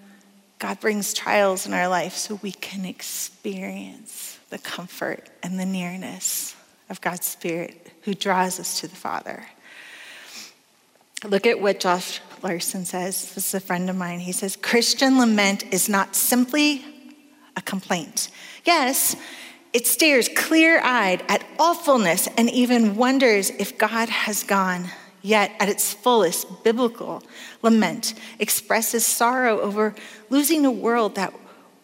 [0.59, 6.55] God brings trials in our life so we can experience the comfort and the nearness
[6.89, 9.45] of God's Spirit who draws us to the Father.
[11.23, 13.33] Look at what Josh Larsen says.
[13.33, 14.19] This is a friend of mine.
[14.19, 16.85] He says, Christian lament is not simply
[17.55, 18.29] a complaint.
[18.65, 19.15] Yes,
[19.73, 24.89] it stares clear eyed at awfulness and even wonders if God has gone.
[25.23, 27.23] Yet, at its fullest, biblical
[27.62, 29.95] lament expresses sorrow over
[30.29, 31.33] losing a world that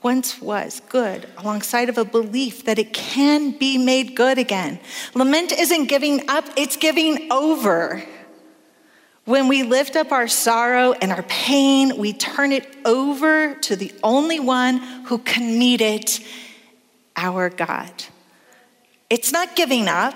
[0.01, 4.79] once was good alongside of a belief that it can be made good again.
[5.13, 8.03] Lament isn't giving up, it's giving over.
[9.25, 13.93] When we lift up our sorrow and our pain, we turn it over to the
[14.03, 16.19] only one who can meet it
[17.19, 17.91] our God.
[19.09, 20.15] It's not giving up.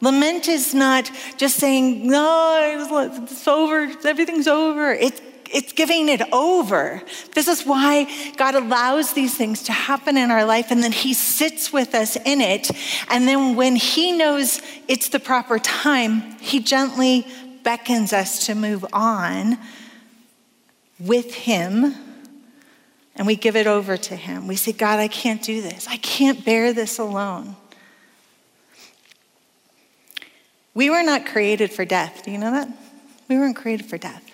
[0.00, 2.86] Lament is not just saying, no,
[3.20, 4.92] it's over, everything's over.
[4.92, 5.20] It's,
[5.52, 7.02] it's giving it over.
[7.34, 8.06] This is why
[8.36, 12.16] God allows these things to happen in our life, and then He sits with us
[12.16, 12.70] in it.
[13.08, 17.26] And then when He knows it's the proper time, He gently
[17.64, 19.58] beckons us to move on
[21.00, 21.94] with Him
[23.18, 24.46] and we give it over to Him.
[24.46, 25.86] We say, God, I can't do this.
[25.88, 27.56] I can't bear this alone.
[30.72, 32.22] We were not created for death.
[32.24, 32.68] Do you know that?
[33.28, 34.24] We weren't created for death.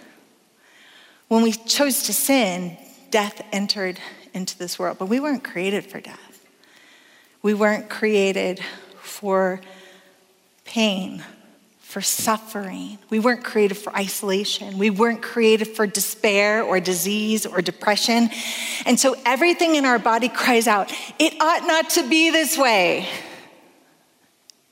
[1.28, 2.76] When we chose to sin,
[3.10, 3.98] death entered
[4.34, 6.46] into this world, but we weren't created for death.
[7.40, 8.60] We weren't created
[9.00, 9.60] for
[10.64, 11.24] pain
[11.94, 12.98] for suffering.
[13.08, 14.78] We weren't created for isolation.
[14.78, 18.30] We weren't created for despair or disease or depression.
[18.84, 23.08] And so everything in our body cries out, it ought not to be this way.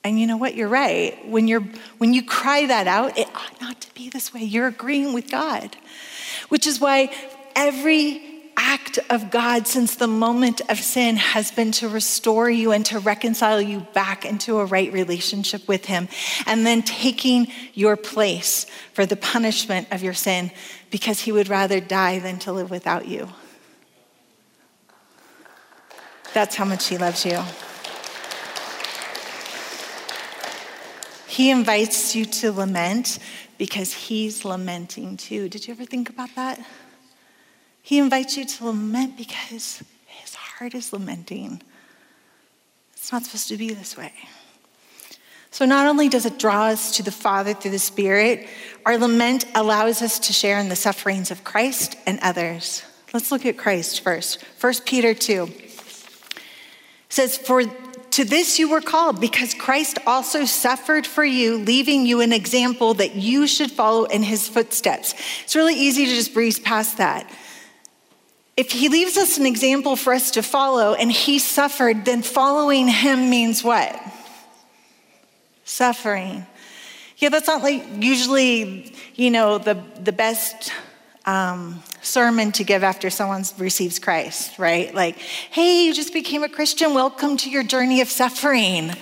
[0.03, 0.57] And you know what?
[0.57, 1.17] You're right.
[1.29, 1.63] When, you're,
[1.99, 4.43] when you cry that out, it ought not to be this way.
[4.43, 5.77] You're agreeing with God,
[6.49, 7.15] which is why
[7.55, 12.85] every act of God since the moment of sin has been to restore you and
[12.87, 16.09] to reconcile you back into a right relationship with Him,
[16.47, 20.51] and then taking your place for the punishment of your sin
[20.91, 23.29] because He would rather die than to live without you.
[26.35, 27.43] That's how much He loves you.
[31.27, 33.19] He invites you to lament
[33.57, 35.49] because He's lamenting too.
[35.49, 36.61] Did you ever think about that?
[37.83, 41.61] He invites you to lament because his heart is lamenting.
[42.95, 44.13] It's not supposed to be this way.
[45.51, 48.47] So, not only does it draw us to the Father through the Spirit,
[48.87, 52.83] our lament allows us to share in the sufferings of Christ and others.
[53.13, 54.41] Let's look at Christ first.
[54.61, 55.53] 1 Peter 2
[57.11, 62.21] says, For to this you were called because Christ also suffered for you, leaving you
[62.21, 65.15] an example that you should follow in his footsteps.
[65.45, 67.31] It's really easy to just breeze past that.
[68.57, 72.87] If he leaves us an example for us to follow and he suffered, then following
[72.87, 73.99] him means what?
[75.65, 76.47] Suffering.
[77.17, 80.71] Yeah, that's not like usually, you know, the, the best
[81.25, 84.95] um, sermon to give after someone receives Christ, right?
[84.95, 86.93] Like, hey, you just became a Christian.
[86.93, 88.91] Welcome to your journey of suffering.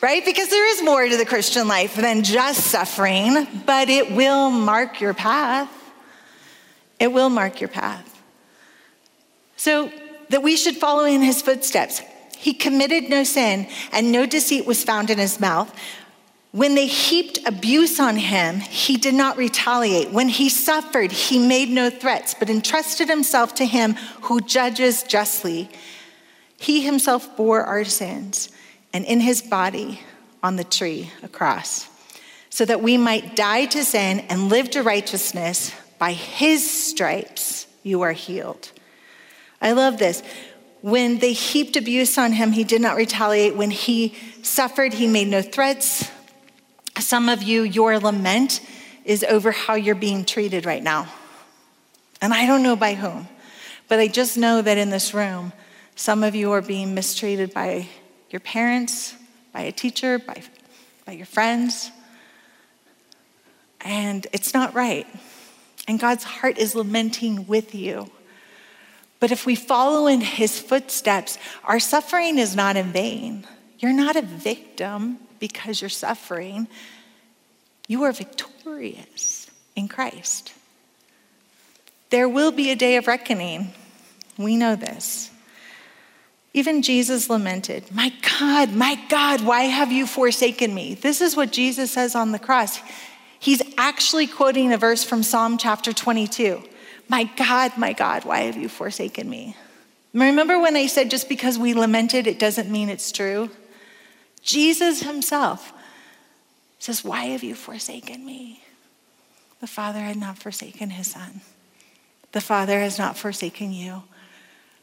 [0.00, 0.24] right?
[0.24, 5.00] Because there is more to the Christian life than just suffering, but it will mark
[5.00, 5.72] your path.
[6.98, 8.22] It will mark your path.
[9.56, 9.90] So,
[10.28, 12.02] that we should follow in his footsteps.
[12.36, 15.72] He committed no sin, and no deceit was found in his mouth.
[16.52, 20.10] When they heaped abuse on him, he did not retaliate.
[20.10, 25.68] When he suffered, he made no threats, but entrusted himself to him who judges justly.
[26.58, 28.50] He himself bore our sins,
[28.92, 30.00] and in his body
[30.42, 31.88] on the tree, a cross,
[32.48, 35.72] so that we might die to sin and live to righteousness.
[35.98, 38.70] By his stripes, you are healed.
[39.60, 40.22] I love this.
[40.82, 43.56] When they heaped abuse on him, he did not retaliate.
[43.56, 46.10] When he suffered, he made no threats.
[46.98, 48.60] Some of you, your lament
[49.04, 51.08] is over how you're being treated right now.
[52.20, 53.28] And I don't know by whom,
[53.88, 55.52] but I just know that in this room,
[55.94, 57.88] some of you are being mistreated by
[58.30, 59.14] your parents,
[59.52, 60.42] by a teacher, by,
[61.04, 61.90] by your friends.
[63.80, 65.06] And it's not right.
[65.88, 68.10] And God's heart is lamenting with you.
[69.20, 73.46] But if we follow in his footsteps, our suffering is not in vain.
[73.78, 76.68] You're not a victim because you're suffering.
[77.88, 80.52] You are victorious in Christ.
[82.10, 83.72] There will be a day of reckoning.
[84.38, 85.30] We know this.
[86.52, 90.94] Even Jesus lamented, My God, my God, why have you forsaken me?
[90.94, 92.80] This is what Jesus says on the cross.
[93.38, 96.62] He's actually quoting a verse from Psalm chapter 22.
[97.08, 99.56] My God, my God, why have you forsaken me?
[100.12, 103.50] Remember when I said just because we lamented, it doesn't mean it's true?
[104.42, 105.72] Jesus himself
[106.78, 108.62] says, Why have you forsaken me?
[109.60, 111.40] The Father had not forsaken his Son.
[112.32, 114.02] The Father has not forsaken you.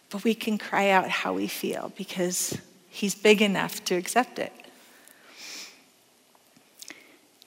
[0.09, 2.57] But we can cry out how we feel because
[2.89, 4.53] he's big enough to accept it.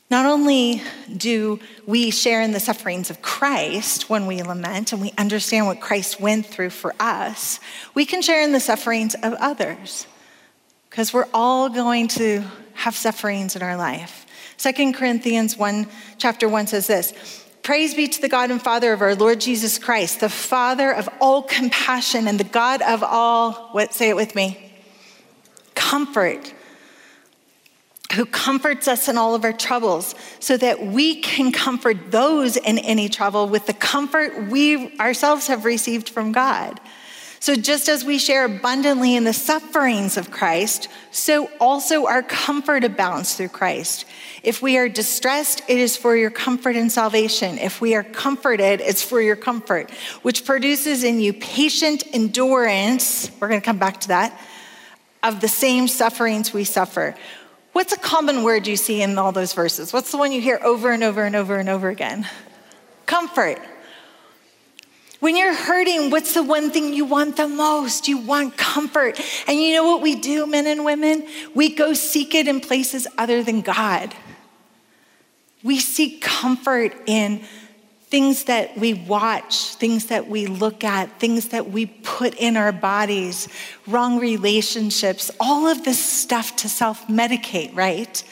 [0.09, 0.83] Not only
[1.17, 5.81] do we share in the sufferings of Christ when we lament and we understand what
[5.81, 7.59] Christ went through for us,
[7.95, 10.07] we can share in the sufferings of others
[10.89, 14.27] because we're all going to have sufferings in our life.
[14.57, 15.89] Second Corinthians 1,
[16.19, 19.77] chapter 1 says this Praise be to the God and Father of our Lord Jesus
[19.77, 24.37] Christ, the Father of all compassion and the God of all, what, say it with
[24.37, 24.73] me,
[25.75, 26.55] comfort
[28.17, 32.79] who comforts us in all of our troubles so that we can comfort those in
[32.79, 36.81] any trouble with the comfort we ourselves have received from God.
[37.39, 42.83] So, just as we share abundantly in the sufferings of Christ, so also our comfort
[42.83, 44.07] abounds through Christ.
[44.43, 47.59] If we are distressed, it is for your comfort and salvation.
[47.59, 49.91] If we are comforted, it's for your comfort,
[50.23, 53.31] which produces in you patient endurance.
[53.39, 54.41] We're going to come back to that
[55.23, 57.15] of the same sufferings we suffer.
[57.77, 59.93] What's a common word you see in all those verses?
[59.93, 62.27] What's the one you hear over and over and over and over again?
[63.05, 63.59] Comfort.
[65.21, 68.09] When you're hurting, what's the one thing you want the most?
[68.09, 69.21] You want comfort.
[69.47, 71.29] And you know what we do, men and women?
[71.55, 74.15] We go seek it in places other than God.
[75.63, 77.45] We seek comfort in
[78.09, 82.73] things that we watch, things that we look at, things that we put in our
[82.73, 83.49] bodies,
[83.87, 88.23] wrong relationships, all of this stuff to self medicate, right?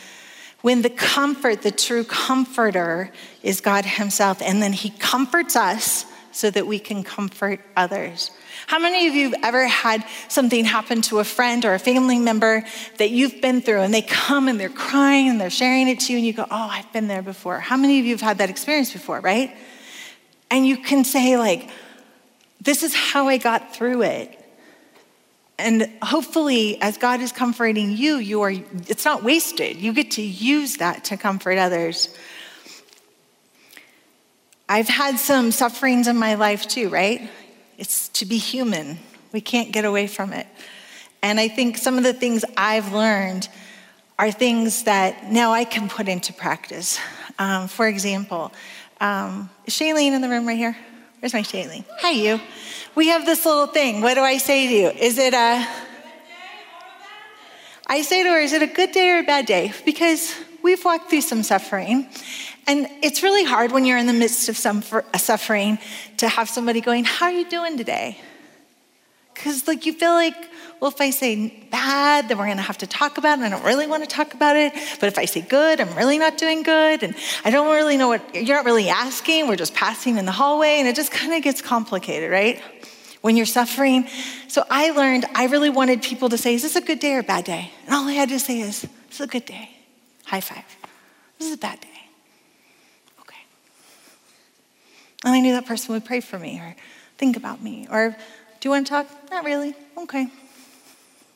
[0.62, 3.10] When the comfort, the true comforter,
[3.42, 8.32] is God Himself, and then He comforts us so that we can comfort others.
[8.66, 12.18] How many of you have ever had something happen to a friend or a family
[12.18, 12.64] member
[12.98, 16.12] that you've been through and they come and they're crying and they're sharing it to
[16.12, 17.60] you and you go, Oh, I've been there before?
[17.60, 19.56] How many of you have had that experience before, right?
[20.50, 21.70] And you can say, like,
[22.60, 24.40] this is how I got through it.
[25.56, 29.76] And hopefully, as God is comforting you, you are, it's not wasted.
[29.76, 32.08] You get to use that to comfort others.
[34.68, 37.30] I've had some sufferings in my life too, right?
[37.76, 38.98] It's to be human.
[39.32, 40.46] We can't get away from it.
[41.22, 43.48] And I think some of the things I've learned
[44.18, 46.98] are things that now I can put into practice.
[47.38, 48.52] Um, for example,
[49.00, 50.76] um, is Shailene in the room right here?
[51.20, 51.84] Where's my Shailene?
[52.00, 52.40] Hi, you.
[52.94, 54.00] We have this little thing.
[54.00, 54.88] What do I say to you?
[54.90, 55.66] Is it a
[57.86, 59.72] I say to her, Is it a good day or a bad day?
[59.84, 62.08] Because we've walked through some suffering.
[62.66, 65.78] And it's really hard when you're in the midst of some uh, suffering
[66.18, 68.18] to have somebody going, How are you doing today?
[69.34, 70.36] Because, like, you feel like,
[70.80, 73.42] well, if I say bad, then we're going to have to talk about it.
[73.42, 74.72] And I don't really want to talk about it.
[75.00, 77.02] But if I say good, I'm really not doing good.
[77.02, 79.48] And I don't really know what, you're not really asking.
[79.48, 80.76] We're just passing in the hallway.
[80.78, 82.60] And it just kind of gets complicated, right?
[83.22, 84.06] When you're suffering.
[84.48, 87.20] So I learned I really wanted people to say, is this a good day or
[87.20, 87.72] a bad day?
[87.86, 89.70] And all I had to say is, this is a good day.
[90.26, 90.64] High five.
[91.38, 91.88] This is a bad day.
[93.20, 93.40] Okay.
[95.24, 96.76] And I knew that person would pray for me or
[97.16, 98.16] think about me or
[98.64, 99.30] do you want to talk?
[99.30, 99.74] Not really.
[99.98, 100.28] Okay.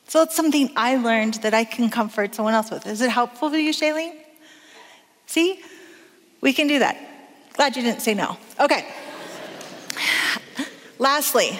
[0.07, 2.87] So it's something I learned that I can comfort someone else with.
[2.87, 4.15] Is it helpful for you, Shailene?
[5.27, 5.61] See?
[6.41, 6.97] We can do that.
[7.53, 8.37] Glad you didn't say no.
[8.59, 8.87] Okay.
[10.97, 11.59] Lastly,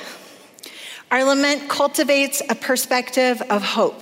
[1.11, 4.01] our lament cultivates a perspective of hope.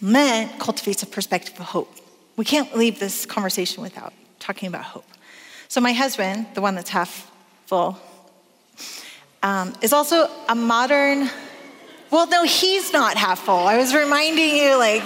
[0.00, 1.92] Lament cultivates a perspective of hope.
[2.36, 5.09] We can't leave this conversation without talking about hope.
[5.70, 7.30] So, my husband, the one that's half
[7.66, 7.96] full,
[9.40, 11.30] um, is also a modern,
[12.10, 13.68] well, no, he's not half full.
[13.68, 15.04] I was reminding you, like,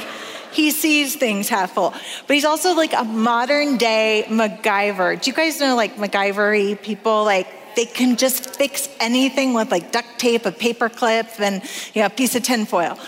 [0.53, 1.91] he sees things half full.
[1.91, 5.21] But he's also like a modern day MacGyver.
[5.21, 7.25] Do you guys know, like, MacGyver people?
[7.25, 11.62] Like, they can just fix anything with like duct tape, a paper clip, and
[11.93, 12.99] you know, a piece of tinfoil.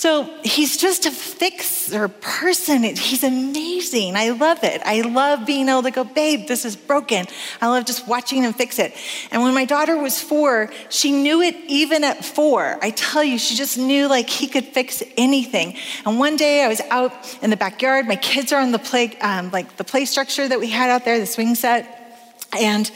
[0.00, 2.84] So he's just a fixer person.
[2.84, 4.16] He's amazing.
[4.16, 4.80] I love it.
[4.82, 7.26] I love being able to go, babe, this is broken.
[7.60, 8.94] I love just watching him fix it.
[9.30, 12.78] And when my daughter was four, she knew it even at four.
[12.80, 15.76] I tell you, she just knew like he could fix anything.
[16.06, 18.08] And one day I was out in the backyard.
[18.08, 21.04] My kids are on the play, um, like the play structure that we had out
[21.04, 22.16] there, the swing set.
[22.58, 22.90] And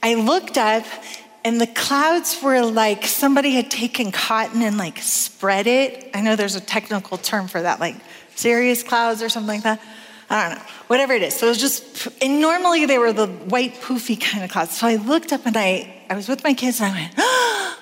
[0.00, 0.84] I looked up
[1.46, 6.10] and the clouds were like somebody had taken cotton and like spread it.
[6.12, 7.94] I know there's a technical term for that, like
[8.34, 9.80] cirrus clouds or something like that.
[10.28, 11.36] I don't know, whatever it is.
[11.36, 14.76] So it was just, and normally they were the white poofy kind of clouds.
[14.76, 17.78] So I looked up and I, I was with my kids and I went, oh,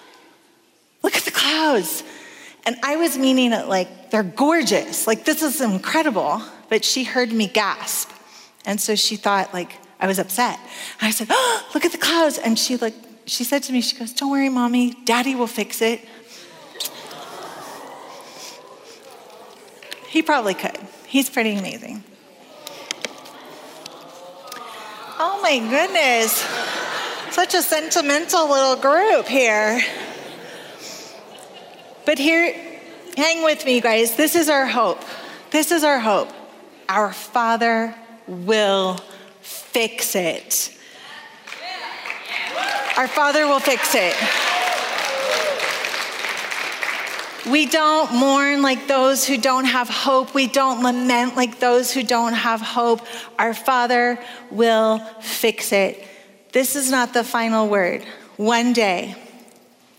[1.02, 2.04] look at the clouds.
[2.66, 5.06] And I was meaning it like, they're gorgeous.
[5.06, 6.42] Like, this is incredible.
[6.68, 8.10] But she heard me gasp.
[8.66, 10.60] And so she thought, like, I was upset.
[11.00, 12.36] I said, oh, look at the clouds.
[12.36, 12.94] And she, like,
[13.26, 16.00] she said to me, she goes, Don't worry, mommy, daddy will fix it.
[20.08, 20.78] He probably could.
[21.06, 22.04] He's pretty amazing.
[25.18, 26.44] Oh my goodness.
[27.34, 29.80] Such a sentimental little group here.
[32.06, 32.54] But here,
[33.16, 34.16] hang with me, guys.
[34.16, 35.02] This is our hope.
[35.50, 36.28] This is our hope.
[36.88, 37.94] Our Father
[38.26, 38.98] will
[39.40, 40.73] fix it.
[42.96, 44.14] Our Father will fix it.
[47.50, 50.34] We don't mourn like those who don't have hope.
[50.34, 53.00] We don't lament like those who don't have hope.
[53.38, 54.18] Our Father
[54.50, 56.02] will fix it.
[56.52, 58.02] This is not the final word.
[58.36, 59.16] One day,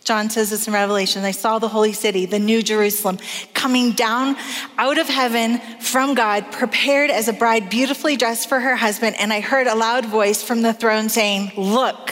[0.06, 3.18] John says this in Revelation I saw the holy city, the new Jerusalem,
[3.54, 4.38] coming down
[4.78, 9.16] out of heaven from God, prepared as a bride beautifully dressed for her husband.
[9.20, 12.12] And I heard a loud voice from the throne saying, Look,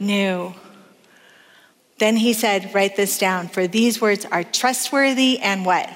[0.00, 0.54] new.
[1.98, 5.88] Then he said, Write this down, for these words are trustworthy and what?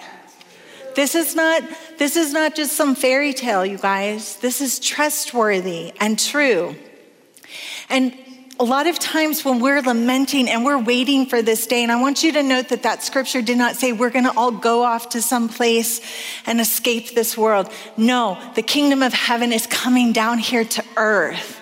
[0.95, 1.63] This is not
[1.99, 4.37] this is not just some fairy tale, you guys.
[4.37, 6.77] This is trustworthy and true.
[7.89, 8.17] And
[8.61, 12.01] a lot of times when we're lamenting and we're waiting for this day, and I
[12.01, 14.85] want you to note that that scripture did not say we're going to all go
[14.85, 16.01] off to some place
[16.47, 17.69] and escape this world.
[17.97, 21.61] No, the kingdom of heaven is coming down here to earth.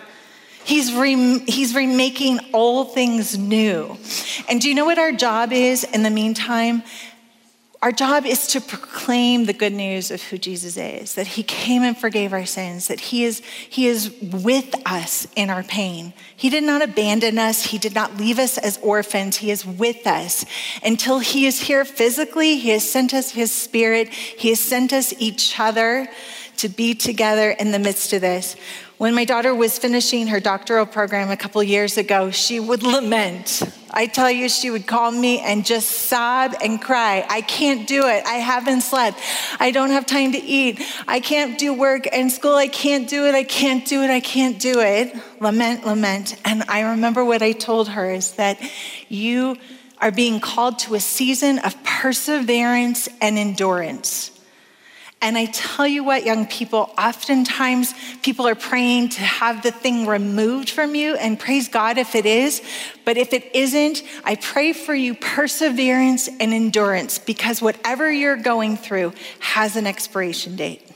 [0.64, 3.96] He's, re- he's remaking all things new.
[4.48, 6.82] And do you know what our job is in the meantime?
[7.82, 11.82] Our job is to proclaim the good news of who Jesus is, that he came
[11.82, 16.14] and forgave our sins, that he is, he is with us in our pain.
[16.36, 17.64] He did not abandon us.
[17.64, 19.38] He did not leave us as orphans.
[19.38, 20.44] He is with us.
[20.84, 24.10] Until he is here physically, he has sent us his spirit.
[24.10, 26.06] He has sent us each other
[26.58, 28.54] to be together in the midst of this.
[29.02, 33.60] When my daughter was finishing her doctoral program a couple years ago, she would lament.
[33.90, 37.26] I tell you, she would call me and just sob and cry.
[37.28, 38.24] I can't do it.
[38.24, 39.18] I haven't slept.
[39.58, 40.80] I don't have time to eat.
[41.08, 42.54] I can't do work and school.
[42.54, 43.34] I can't do it.
[43.34, 44.10] I can't do it.
[44.10, 45.12] I can't do it.
[45.40, 46.36] Lament, lament.
[46.44, 48.60] And I remember what I told her is that
[49.08, 49.56] you
[49.98, 54.31] are being called to a season of perseverance and endurance.
[55.22, 60.04] And I tell you what, young people, oftentimes people are praying to have the thing
[60.04, 62.60] removed from you, and praise God if it is.
[63.04, 68.76] But if it isn't, I pray for you perseverance and endurance because whatever you're going
[68.76, 70.90] through has an expiration date.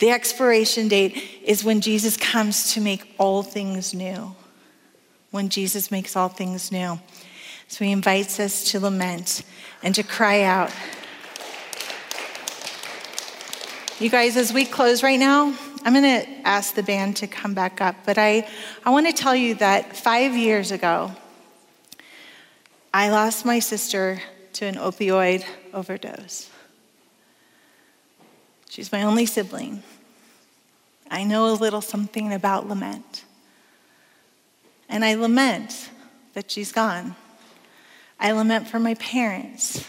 [0.00, 4.34] The expiration date is when Jesus comes to make all things new.
[5.30, 7.00] When Jesus makes all things new.
[7.68, 9.42] So he invites us to lament
[9.82, 10.70] and to cry out.
[14.00, 17.54] You guys, as we close right now, I'm going to ask the band to come
[17.54, 18.48] back up, but I,
[18.84, 21.12] I want to tell you that five years ago,
[22.92, 24.20] I lost my sister
[24.54, 26.50] to an opioid overdose.
[28.68, 29.84] She's my only sibling.
[31.08, 33.24] I know a little something about lament.
[34.88, 35.88] And I lament
[36.32, 37.14] that she's gone.
[38.18, 39.86] I lament for my parents.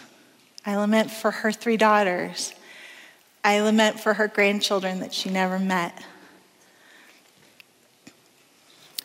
[0.64, 2.53] I lament for her three daughters.
[3.45, 6.03] I lament for her grandchildren that she never met.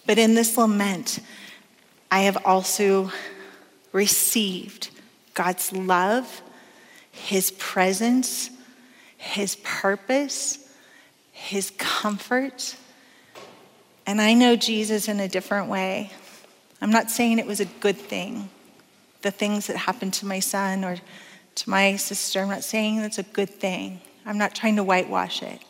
[0.07, 1.19] But in this lament,
[2.11, 3.13] I have also
[3.93, 4.89] received
[5.35, 6.41] God's love,
[7.13, 8.49] His presence,
[9.19, 10.59] His purpose,
[11.33, 12.77] His comfort.
[14.07, 16.13] And I know Jesus in a different way.
[16.81, 18.49] I'm not saying it was a good thing,
[19.21, 20.97] the things that happened to my son or
[21.57, 22.41] to my sister.
[22.41, 24.01] I'm not saying that's a good thing.
[24.25, 25.61] I'm not trying to whitewash it.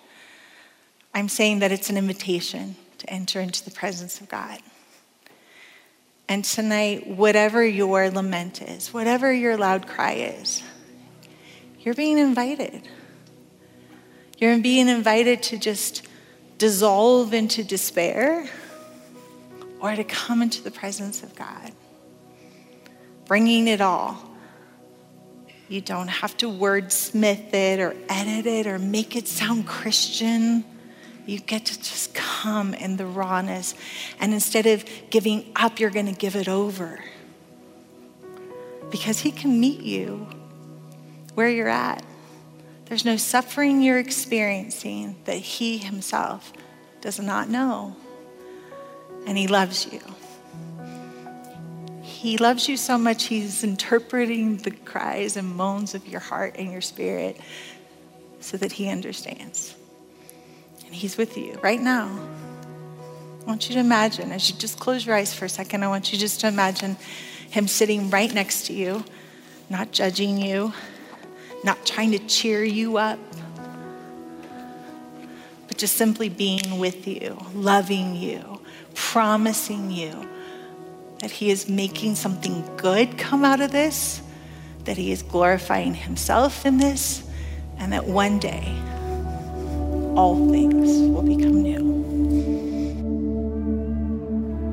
[1.14, 4.58] I'm saying that it's an invitation to enter into the presence of God.
[6.28, 10.62] And tonight, whatever your lament is, whatever your loud cry is,
[11.80, 12.86] you're being invited.
[14.38, 16.06] You're being invited to just
[16.58, 18.48] dissolve into despair
[19.80, 21.72] or to come into the presence of God,
[23.26, 24.29] bringing it all
[25.70, 30.64] you don't have to wordsmith it or edit it or make it sound Christian.
[31.26, 33.76] You get to just come in the rawness.
[34.18, 36.98] And instead of giving up, you're going to give it over.
[38.90, 40.26] Because He can meet you
[41.34, 42.04] where you're at.
[42.86, 46.52] There's no suffering you're experiencing that He Himself
[47.00, 47.94] does not know.
[49.24, 50.00] And He loves you.
[52.20, 56.70] He loves you so much, He's interpreting the cries and moans of your heart and
[56.70, 57.40] your spirit
[58.40, 59.74] so that He understands.
[60.84, 62.08] And He's with you right now.
[63.40, 65.88] I want you to imagine, as you just close your eyes for a second, I
[65.88, 66.98] want you just to imagine
[67.48, 69.02] Him sitting right next to you,
[69.70, 70.74] not judging you,
[71.64, 73.18] not trying to cheer you up,
[75.68, 78.60] but just simply being with you, loving you,
[78.92, 80.28] promising you
[81.20, 84.20] that He is making something good come out of this,
[84.84, 87.22] that He is glorifying Himself in this,
[87.78, 88.76] and that one day
[90.16, 91.90] all things will become new.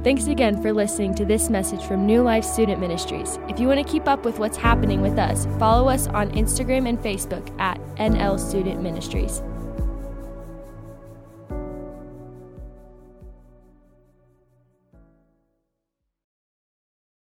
[0.04, 3.38] Thanks again for listening to this message from New Life Student Ministries.
[3.50, 6.88] If you want to keep up with what's happening with us, follow us on Instagram
[6.88, 9.42] and Facebook at NL Student Ministries.